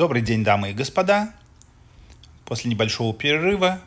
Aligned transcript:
Добрый 0.00 0.22
день, 0.22 0.42
дамы 0.42 0.70
и 0.70 0.72
господа. 0.72 1.34
После 2.46 2.70
небольшого 2.70 3.12
перерыва 3.12 3.82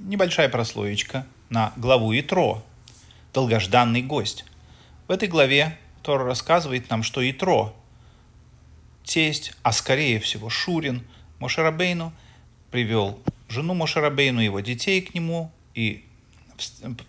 небольшая 0.00 0.48
прослоечка 0.48 1.24
на 1.50 1.72
главу 1.76 2.12
Итро, 2.18 2.64
долгожданный 3.32 4.02
гость. 4.02 4.44
В 5.06 5.12
этой 5.12 5.28
главе 5.28 5.78
Тора 6.02 6.24
рассказывает 6.24 6.90
нам, 6.90 7.04
что 7.04 7.20
Итро, 7.30 7.76
тесть, 9.04 9.52
а 9.62 9.70
скорее 9.70 10.18
всего 10.18 10.50
Шурин, 10.50 11.06
Мошарабейну, 11.38 12.12
привел 12.72 13.20
жену 13.48 13.74
Мошарабейну, 13.74 14.40
его 14.40 14.58
детей 14.58 15.00
к 15.00 15.14
нему, 15.14 15.52
и 15.74 16.04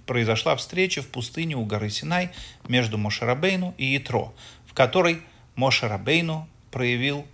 произошла 0.06 0.56
встреча 0.56 1.02
в 1.02 1.08
пустыне 1.08 1.56
у 1.56 1.66
горы 1.66 1.90
Синай 1.90 2.30
между 2.68 3.00
Мошарабейну 3.00 3.74
и 3.80 3.98
Итро, 3.98 4.32
в 4.68 4.76
которой 4.76 5.24
Мошарабейну 5.56 6.48
проявил 6.70 7.26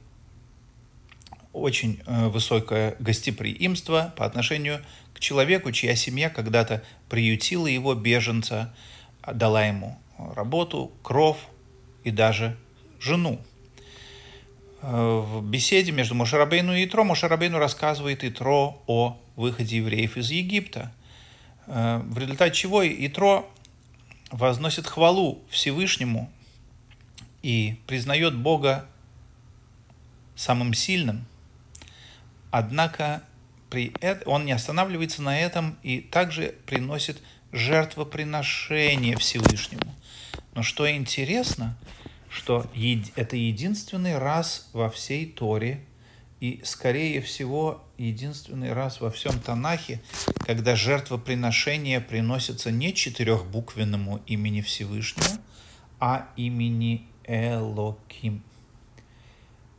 очень 1.53 1.99
э, 2.05 2.27
высокое 2.27 2.95
гостеприимство 2.99 4.13
по 4.15 4.25
отношению 4.25 4.81
к 5.13 5.19
человеку, 5.19 5.71
чья 5.71 5.95
семья 5.95 6.29
когда-то 6.29 6.83
приютила 7.09 7.67
его 7.67 7.95
беженца, 7.95 8.73
дала 9.25 9.65
ему 9.65 9.97
работу, 10.17 10.91
кров 11.01 11.37
и 12.03 12.11
даже 12.11 12.57
жену. 12.99 13.41
Э, 14.81 15.23
в 15.25 15.43
беседе 15.43 15.91
между 15.91 16.13
Мошарабейну 16.15 16.75
и 16.75 16.85
Итро 16.85 17.03
Мошарабейну 17.03 17.57
рассказывает 17.57 18.23
Итро 18.23 18.81
о 18.85 19.19
выходе 19.35 19.77
евреев 19.77 20.17
из 20.17 20.29
Египта, 20.29 20.93
э, 21.65 22.01
в 22.05 22.17
результате 22.17 22.53
чего 22.53 22.87
Итро 22.87 23.49
возносит 24.29 24.85
хвалу 24.85 25.41
Всевышнему 25.49 26.29
и 27.41 27.77
признает 27.87 28.37
Бога 28.37 28.85
самым 30.35 30.75
сильным– 30.75 31.25
Однако 32.51 33.23
при 33.69 33.93
этом 34.01 34.33
он 34.33 34.45
не 34.45 34.51
останавливается 34.51 35.21
на 35.21 35.39
этом 35.39 35.77
и 35.83 36.01
также 36.01 36.55
приносит 36.65 37.21
жертвоприношение 37.51 39.17
Всевышнему. 39.17 39.93
Но 40.55 40.63
что 40.63 40.89
интересно, 40.89 41.77
что 42.29 42.69
это 43.15 43.35
единственный 43.35 44.17
раз 44.17 44.69
во 44.73 44.89
всей 44.89 45.25
Торе 45.25 45.81
и, 46.39 46.61
скорее 46.63 47.21
всего, 47.21 47.83
единственный 47.97 48.73
раз 48.73 49.01
во 49.01 49.11
всем 49.11 49.39
Танахе, 49.39 50.01
когда 50.45 50.75
жертвоприношение 50.75 51.99
приносится 51.99 52.71
не 52.71 52.93
четырехбуквенному 52.93 54.21
имени 54.25 54.61
Всевышнего, 54.61 55.39
а 55.99 56.29
имени 56.37 57.05
Элоким. 57.25 58.41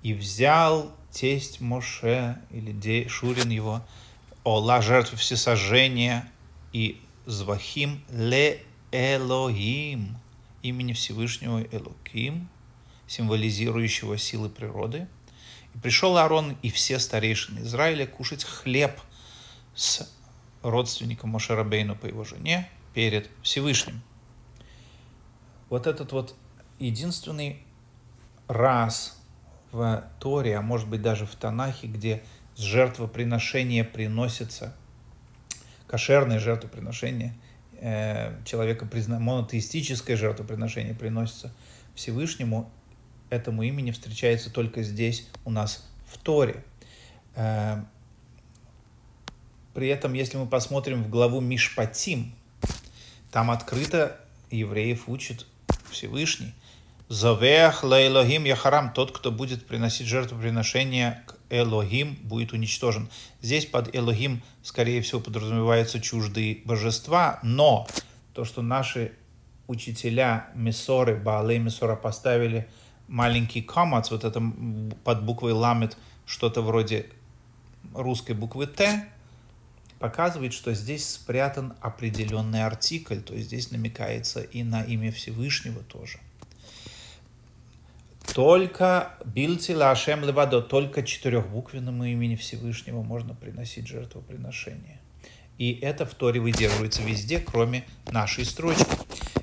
И 0.02 0.12
взял 0.12 0.94
тесть 1.12 1.60
Моше 1.60 2.40
или 2.50 2.72
де, 2.72 3.08
Шурин 3.08 3.50
его, 3.50 3.82
Ола 4.44 4.80
жертвы 4.80 5.18
всесожжения 5.18 6.30
и 6.72 7.00
Звахим 7.26 8.02
ле 8.10 8.62
Элохим, 8.92 10.16
имени 10.62 10.92
Всевышнего 10.92 11.62
Элоким, 11.70 12.48
символизирующего 13.06 14.18
силы 14.18 14.48
природы. 14.48 15.06
И 15.74 15.78
пришел 15.78 16.16
Аарон 16.16 16.56
и 16.62 16.70
все 16.70 16.98
старейшины 16.98 17.60
Израиля 17.60 18.06
кушать 18.06 18.44
хлеб 18.44 19.00
с 19.74 20.10
родственником 20.62 21.30
Мошерабейну 21.30 21.96
по 21.96 22.06
его 22.06 22.24
жене 22.24 22.68
перед 22.94 23.30
Всевышним. 23.42 24.00
Вот 25.68 25.86
этот 25.86 26.12
вот 26.12 26.34
единственный 26.78 27.62
раз 28.48 29.19
в 29.72 30.04
Торе, 30.18 30.56
а 30.56 30.62
может 30.62 30.88
быть 30.88 31.02
даже 31.02 31.26
в 31.26 31.34
Танахе, 31.34 31.86
где 31.86 32.22
с 32.54 32.60
жертвоприношения 32.60 33.84
приносится, 33.84 34.74
кошерное 35.86 36.38
жертвоприношение, 36.38 37.34
э, 37.80 38.42
человека 38.44 38.86
призна... 38.86 39.18
монотеистическое 39.18 40.16
жертвоприношение 40.16 40.94
приносится 40.94 41.52
Всевышнему, 41.94 42.70
этому 43.30 43.62
имени 43.62 43.90
встречается 43.92 44.50
только 44.50 44.82
здесь 44.82 45.28
у 45.44 45.50
нас 45.50 45.88
в 46.06 46.18
Торе. 46.18 46.64
Э, 47.36 47.82
при 49.74 49.88
этом, 49.88 50.14
если 50.14 50.36
мы 50.36 50.46
посмотрим 50.46 51.02
в 51.02 51.08
главу 51.08 51.40
Мишпатим, 51.40 52.34
там 53.30 53.50
открыто 53.50 54.20
евреев 54.50 55.08
учит 55.08 55.46
Всевышний, 55.90 56.52
Завех 57.10 57.82
Элохим 57.82 58.44
Яхарам, 58.44 58.92
тот, 58.92 59.10
кто 59.10 59.32
будет 59.32 59.66
приносить 59.66 60.06
жертвоприношение 60.06 61.24
к 61.26 61.34
Элохим, 61.50 62.14
будет 62.22 62.52
уничтожен. 62.52 63.10
Здесь 63.42 63.66
под 63.66 63.92
Элохим, 63.96 64.44
скорее 64.62 65.02
всего, 65.02 65.20
подразумеваются 65.20 65.98
чуждые 66.00 66.60
божества, 66.64 67.40
но 67.42 67.88
то, 68.32 68.44
что 68.44 68.62
наши 68.62 69.10
учителя 69.66 70.50
Месоры, 70.54 71.16
Баалей 71.16 71.58
Месора 71.58 71.96
поставили 71.96 72.68
маленький 73.08 73.62
комац, 73.62 74.12
вот 74.12 74.22
это 74.22 74.40
под 75.02 75.24
буквой 75.24 75.50
ламет, 75.50 75.96
что-то 76.26 76.62
вроде 76.62 77.06
русской 77.92 78.36
буквы 78.36 78.68
Т, 78.68 79.08
показывает, 79.98 80.52
что 80.52 80.72
здесь 80.74 81.08
спрятан 81.08 81.74
определенный 81.80 82.64
артикль, 82.64 83.18
то 83.18 83.34
есть 83.34 83.48
здесь 83.48 83.72
намекается 83.72 84.42
и 84.42 84.62
на 84.62 84.82
имя 84.84 85.10
Всевышнего 85.10 85.82
тоже. 85.82 86.20
Только 88.34 89.10
Бильти 89.24 89.74
Лашем 89.74 90.24
Левадо, 90.24 90.62
только 90.62 91.02
четырехбуквенному 91.02 92.04
имени 92.04 92.36
Всевышнего 92.36 93.02
можно 93.02 93.34
приносить 93.34 93.88
жертвоприношение. 93.88 95.00
И 95.58 95.78
это 95.82 96.06
в 96.06 96.14
Торе 96.14 96.40
выдерживается 96.40 97.02
везде, 97.02 97.40
кроме 97.40 97.84
нашей 98.10 98.44
строчки. 98.44 98.86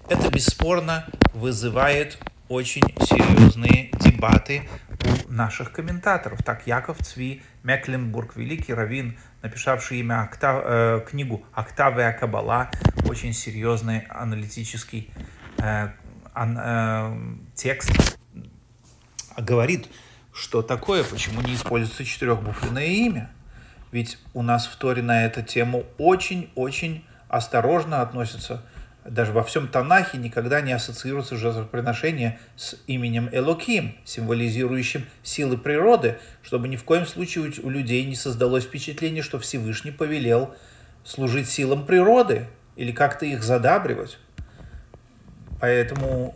Это 0.10 0.32
бесспорно 0.32 1.06
вызывает 1.34 2.18
очень 2.50 2.84
серьезные 3.02 3.92
дебаты 4.00 4.68
у 5.28 5.32
наших 5.32 5.74
комментаторов. 5.74 6.42
Так, 6.44 6.66
Яков 6.66 6.98
Цви 7.00 7.42
Мекленбург, 7.64 8.36
великий 8.38 8.74
раввин, 8.74 9.18
написавший 9.42 10.00
имя 10.00 10.24
Октав, 10.24 10.64
э, 10.66 11.02
книгу 11.08 11.44
«Октавия 11.54 12.14
Кабала», 12.14 12.72
очень 13.06 13.34
серьезный 13.34 14.00
аналитический 14.10 15.12
э, 15.58 15.90
ан, 16.34 16.58
э, 16.58 17.38
текст, 17.54 18.18
говорит, 19.38 19.88
что 20.34 20.62
такое, 20.62 21.04
почему 21.04 21.42
не 21.42 21.56
используется 21.56 22.06
четырехбуквенное 22.06 22.86
имя. 22.86 23.30
Ведь 23.92 24.18
у 24.34 24.42
нас 24.42 24.68
в 24.68 24.76
Торе 24.76 25.02
на 25.02 25.26
эту 25.26 25.42
тему 25.42 25.86
очень-очень 25.98 27.04
осторожно 27.30 28.02
относятся. 28.02 28.62
Даже 29.06 29.32
во 29.32 29.44
всем 29.44 29.70
Танахе 29.70 30.18
никогда 30.18 30.60
не 30.60 30.74
ассоциируется 30.74 31.38
жертвоприношение 31.38 32.40
с 32.58 32.76
именем 32.88 33.30
Элоким, 33.32 33.96
символизирующим 34.04 35.06
силы 35.24 35.58
природы, 35.58 36.20
чтобы 36.44 36.68
ни 36.68 36.76
в 36.76 36.84
коем 36.84 37.06
случае 37.06 37.54
у 37.64 37.70
людей 37.70 38.04
не 38.06 38.16
создалось 38.16 38.66
впечатление, 38.66 39.24
что 39.24 39.40
Всевышний 39.40 39.92
повелел 39.92 40.54
служить 41.06 41.50
силам 41.50 41.86
природы 41.86 42.48
или 42.76 42.92
как-то 42.92 43.26
их 43.26 43.44
задабривать. 43.44 44.20
Поэтому 45.62 46.36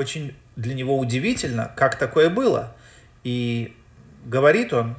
очень 0.00 0.34
для 0.56 0.74
него 0.74 0.98
удивительно, 0.98 1.70
как 1.76 1.98
такое 1.98 2.30
было. 2.30 2.74
И 3.22 3.76
говорит 4.24 4.72
он, 4.72 4.96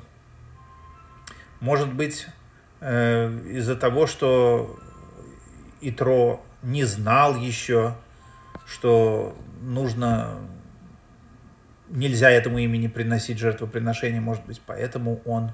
может 1.59 1.91
быть, 1.91 2.27
э, 2.79 3.31
из-за 3.49 3.75
того, 3.75 4.05
что 4.05 4.79
Итро 5.81 6.43
не 6.61 6.83
знал 6.83 7.35
еще, 7.35 7.95
что 8.67 9.35
нужно, 9.61 10.37
нельзя 11.89 12.29
этому 12.29 12.59
имени 12.59 12.87
приносить 12.87 13.39
жертвоприношение, 13.39 14.21
может 14.21 14.45
быть, 14.45 14.61
поэтому 14.63 15.21
он 15.25 15.51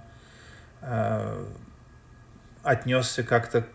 э, 0.81 1.45
отнесся 2.63 3.23
как-то 3.23 3.65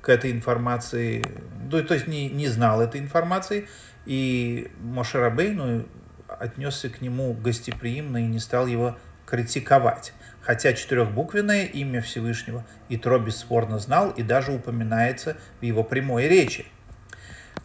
к 0.00 0.08
этой 0.08 0.30
информации, 0.30 1.24
то, 1.70 1.82
то 1.82 1.94
есть 1.94 2.06
не, 2.06 2.28
не 2.28 2.46
знал 2.46 2.80
этой 2.80 3.00
информации, 3.00 3.68
и 4.06 4.70
Мошерабейну 4.80 5.86
отнесся 6.28 6.88
к 6.88 7.00
нему 7.00 7.34
гостеприимно 7.34 8.18
и 8.18 8.26
не 8.26 8.38
стал 8.38 8.66
его 8.66 8.96
критиковать. 9.26 10.12
Хотя 10.40 10.72
четырехбуквенное 10.72 11.64
имя 11.64 12.00
Всевышнего 12.00 12.64
Итро 12.88 13.18
бесспорно 13.18 13.80
знал 13.80 14.10
и 14.10 14.22
даже 14.22 14.52
упоминается 14.52 15.36
в 15.60 15.64
его 15.64 15.82
прямой 15.82 16.28
речи. 16.28 16.66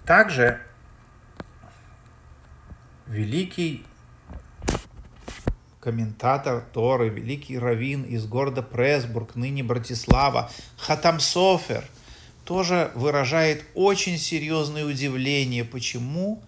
Также 0.03 0.59
великий 3.05 3.85
комментатор 5.79 6.63
Торы, 6.73 7.09
великий 7.09 7.59
раввин 7.59 8.03
из 8.03 8.25
города 8.25 8.63
Пресбург, 8.63 9.35
ныне 9.35 9.63
Братислава, 9.63 10.49
Хатам 10.77 11.19
Софер– 11.19 11.83
тоже 12.51 12.91
выражает 12.95 13.63
очень 13.75 14.17
серьезное 14.17 14.83
удивление, 14.83 15.63
почему 15.63 16.43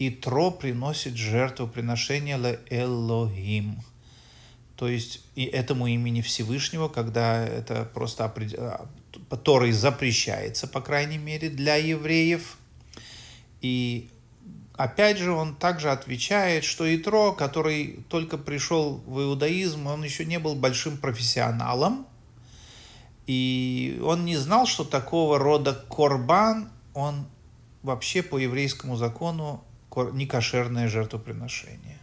Итро 0.00 0.50
приносит 0.50 1.14
жертвоприношение 1.14 2.36
Ле 2.36 2.58
Элохим. 2.68 3.80
то 4.74 4.88
есть 4.88 5.20
и 5.36 5.44
этому 5.44 5.86
имени 5.86 6.20
Всевышнего, 6.20 6.88
когда 6.88 7.46
это 7.46 7.88
просто 7.94 8.24
опред... 8.24 8.58
Торой 9.44 9.70
запрещается, 9.70 10.66
по 10.66 10.80
крайней 10.80 11.18
мере, 11.18 11.48
для 11.48 11.76
евреев. 11.76 12.58
И 13.60 14.08
опять 14.74 15.18
же, 15.18 15.30
он 15.30 15.54
также 15.54 15.92
отвечает, 15.92 16.64
что 16.64 16.92
Итро, 16.92 17.30
который 17.30 18.00
только 18.08 18.36
пришел 18.36 19.00
в 19.06 19.20
иудаизм, 19.20 19.86
он 19.86 20.02
еще 20.02 20.24
не 20.24 20.40
был 20.40 20.56
большим 20.56 20.96
профессионалом, 20.96 22.08
и 23.30 24.00
он 24.04 24.24
не 24.24 24.36
знал, 24.36 24.66
что 24.66 24.82
такого 24.82 25.38
рода 25.38 25.72
корбан, 25.88 26.68
он 26.94 27.26
вообще 27.84 28.24
по 28.24 28.36
еврейскому 28.36 28.96
закону 28.96 29.62
не 30.12 30.26
кошерное 30.26 30.88
жертвоприношение. 30.88 32.00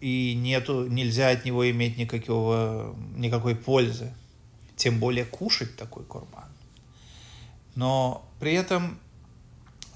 И 0.00 0.34
нету, 0.34 0.88
нельзя 0.88 1.28
от 1.28 1.44
него 1.44 1.70
иметь 1.70 1.98
никакого, 1.98 2.96
никакой 3.14 3.54
пользы. 3.54 4.12
Тем 4.74 4.98
более 4.98 5.24
кушать 5.24 5.76
такой 5.76 6.04
корбан. 6.04 6.50
Но 7.76 8.28
при 8.40 8.54
этом 8.54 8.98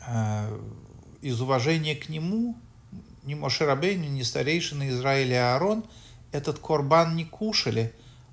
э, 0.07 0.61
из 1.21 1.41
уважения 1.41 1.97
к 1.97 2.09
нему 2.09 2.57
ни 3.25 3.35
Мошерабейни, 3.35 4.07
ни 4.07 4.23
старейшины 4.23 4.91
Израиля 4.91 5.55
Аарон 5.55 5.85
этот 6.31 6.61
корбан 6.61 7.17
не 7.17 7.25
кушали, 7.25 7.93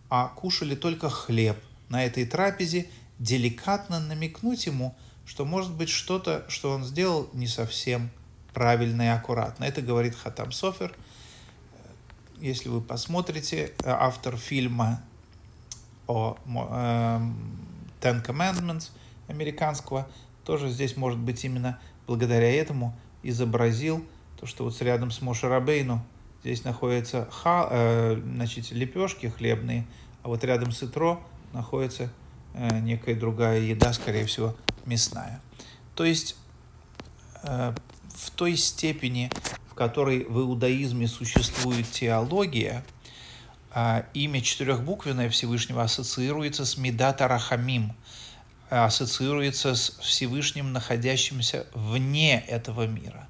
а 0.09 0.27
кушали 0.27 0.75
только 0.75 1.09
хлеб. 1.09 1.57
На 1.89 2.05
этой 2.05 2.25
трапезе 2.25 2.89
деликатно 3.19 3.99
намекнуть 3.99 4.65
ему– 4.65 4.95
что 5.29 5.45
может 5.45 5.71
быть 5.75 5.89
что-то, 5.89 6.43
что 6.47 6.71
он 6.71 6.83
сделал 6.83 7.29
не 7.33 7.45
совсем 7.45 8.09
правильно 8.51 9.03
и 9.03 9.07
аккуратно. 9.09 9.63
Это 9.63 9.83
говорит 9.83 10.15
Хатам 10.15 10.51
Софер. 10.51 10.95
Если 12.39 12.67
вы 12.67 12.81
посмотрите, 12.81 13.71
э, 13.83 13.91
автор 13.91 14.37
фильма 14.37 15.03
о 16.07 16.35
э, 16.47 17.19
Ten 18.01 18.25
Commandments 18.25 18.89
американского, 19.27 20.07
тоже 20.45 20.67
здесь, 20.69 20.97
может 20.97 21.19
быть, 21.19 21.45
именно 21.45 21.79
благодаря 22.07 22.51
этому 22.51 22.97
изобразил 23.21 24.03
то, 24.39 24.47
что 24.47 24.63
вот 24.63 24.81
рядом 24.81 25.11
с 25.11 25.21
Мошерабейну 25.21 26.03
здесь 26.41 26.63
находятся 26.63 27.27
ха, 27.31 27.67
э, 27.69 28.21
значит, 28.23 28.71
лепешки 28.71 29.27
хлебные, 29.27 29.85
а 30.23 30.29
вот 30.29 30.43
рядом 30.43 30.71
с 30.71 30.83
Итро 30.83 31.21
находится 31.53 32.11
э, 32.53 32.79
некая 32.79 33.15
другая 33.15 33.59
еда, 33.59 33.93
скорее 33.93 34.25
всего, 34.25 34.55
мясная. 34.85 35.41
То 35.95 36.05
есть 36.05 36.35
э, 37.43 37.73
в 38.15 38.31
той 38.31 38.55
степени, 38.55 39.31
в 39.69 39.73
которой 39.73 40.25
в 40.25 40.39
иудаизме 40.39 41.07
существует 41.07 41.89
теология, 41.89 42.83
э, 43.73 44.03
имя 44.13 44.41
четырехбуквенное 44.41 45.29
Всевышнего 45.29 45.83
ассоциируется 45.83 46.65
с 46.65 46.77
Медата 46.77 47.27
Рахамим, 47.27 47.93
ассоциируется 48.69 49.75
с 49.75 49.97
Всевышним, 49.99 50.73
находящимся 50.73 51.65
вне 51.73 52.39
этого 52.47 52.85
мира. 52.85 53.27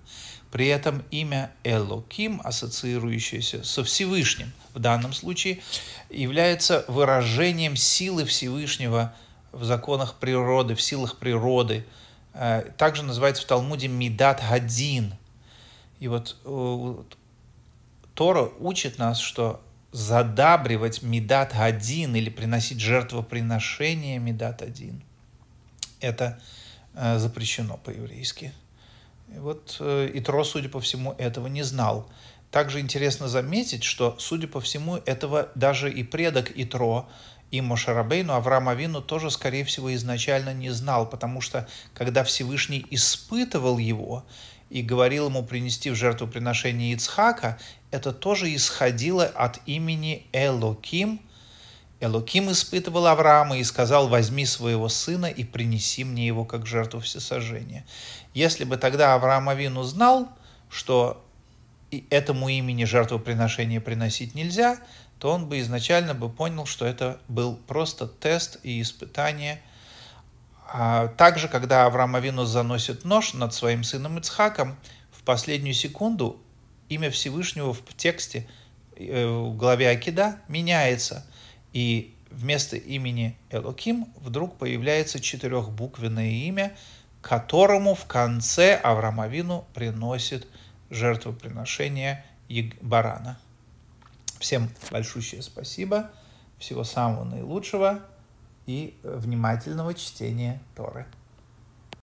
При 0.52 0.68
этом 0.68 1.04
имя 1.12 1.52
Элоким, 1.64 2.42
ассоциирующееся 2.44 3.64
со 3.64 3.84
Всевышним, 3.84 4.52
в 4.74 4.80
данном 4.80 5.14
случае 5.14 5.62
является 6.10 6.86
выражением 6.88 7.76
силы 7.76 8.26
Всевышнего– 8.26 9.14
в 9.52 9.64
законах 9.64 10.16
природы, 10.16 10.76
в 10.76 10.82
силах 10.82 11.18
природы. 11.18 11.86
Э, 12.34 12.72
также 12.78 13.04
называется 13.04 13.44
в 13.44 13.46
Талмуде 13.46 13.88
Мидат 13.88 14.42
Гадин. 14.48 15.14
И 16.00 16.08
вот 16.08 16.38
э, 16.46 16.96
Тора 18.14 18.50
учит 18.60 18.98
нас, 18.98 19.20
что 19.20 19.62
задабривать 19.92 21.02
Мидат 21.02 21.54
Гадин 21.54 22.16
или 22.16 22.30
приносить 22.30 22.80
жертвоприношение 22.80 24.20
Мидат 24.20 24.62
Один– 24.62 25.02
это 26.00 26.40
э, 26.94 27.18
запрещено 27.18 27.78
по-еврейски. 27.78 28.54
И 29.34 29.38
вот 29.38 29.78
Итро, 29.80 30.44
судя 30.44 30.70
по 30.70 30.80
всему, 30.80 31.16
этого 31.18 31.48
не 31.48 31.64
знал. 31.64 32.10
Также 32.52 32.80
интересно 32.80 33.28
заметить, 33.28 33.84
что, 33.84 34.16
судя 34.18 34.48
по 34.48 34.60
всему, 34.60 34.98
этого 35.06 35.50
даже 35.54 35.92
и 35.92 36.04
предок 36.04 36.52
Итро 36.56 37.08
и 37.52 37.62
Мошарабейну 37.62 38.34
Авраам 38.34 38.70
Авину 38.70 39.02
тоже, 39.02 39.30
скорее 39.30 39.64
всего, 39.66 39.94
изначально 39.94 40.54
не 40.54 40.70
знал, 40.72 41.08
потому 41.08 41.42
что 41.42 41.68
когда 41.94 42.24
Всевышний 42.24 42.86
испытывал 42.90 43.78
его 43.78 44.24
и 44.70 44.82
говорил 44.82 45.30
ему 45.30 45.44
принести 45.44 45.90
в 45.90 45.96
жертву 45.96 46.28
приношение 46.28 46.94
Ицхака, 46.94 47.60
это 47.92 48.14
тоже 48.14 48.54
исходило 48.56 49.26
от 49.26 49.60
имени 49.68 50.28
Элоким. 50.34 51.22
Элоким 52.02 52.50
испытывал 52.52 53.08
Авраама 53.08 53.58
и 53.58 53.64
сказал, 53.64 54.08
возьми 54.08 54.46
своего 54.46 54.88
сына 54.88 55.26
и 55.26 55.44
принеси 55.44 56.06
мне 56.06 56.26
его 56.26 56.46
как 56.46 56.66
жертву 56.66 57.02
всесожжения. 57.02 57.86
Если 58.34 58.64
бы 58.64 58.78
тогда 58.78 59.16
Авраам 59.16 59.50
Авину 59.50 59.84
знал, 59.84 60.30
что 60.70 61.26
этому 62.10 62.48
имени 62.50 62.86
жертвоприношение 62.86 63.82
приносить 63.82 64.34
нельзя, 64.34 64.80
то 65.20 65.32
он 65.32 65.48
бы 65.48 65.60
изначально 65.60 66.14
бы 66.14 66.30
понял, 66.30 66.66
что 66.66 66.86
это 66.86 67.20
был 67.28 67.58
просто 67.68 68.08
тест 68.08 68.60
и 68.64 68.82
испытание. 68.82 69.62
А 70.72 71.08
также, 71.08 71.50
когда 71.50 71.86
Авраам 71.86 72.16
Авину 72.16 72.46
заносит 72.46 73.04
нож 73.04 73.34
над 73.34 73.54
своим 73.54 73.84
сыном 73.84 74.20
Ицхаком, 74.20 74.78
в 75.12 75.24
последнюю 75.24 75.74
секунду 75.74 76.40
имя 76.88 77.12
Всевышнего 77.12 77.74
в 77.74 77.82
тексте 77.98 78.48
э, 78.96 79.28
в 79.28 79.58
главе 79.58 79.90
Акида 79.90 80.38
меняется, 80.48 81.26
и 81.74 82.14
вместо 82.30 82.76
имени 82.76 83.38
Элоким 83.50 84.08
вдруг 84.18 84.58
появляется 84.58 85.20
четырехбуквенное 85.20 86.30
имя, 86.30 86.76
которому 87.22 87.96
в 87.96 88.06
конце 88.06 88.76
Авраам 88.76 89.20
Авину 89.20 89.66
приносит 89.74 90.48
жертвоприношение 90.90 92.26
барана. 92.82 93.38
Всем 94.40 94.70
большущее 94.90 95.42
спасибо, 95.42 96.12
всего 96.58 96.84
самого 96.84 97.24
наилучшего 97.26 98.00
и 98.66 98.98
внимательного 99.04 99.94
чтения 99.94 100.62
Торы. 100.76 101.06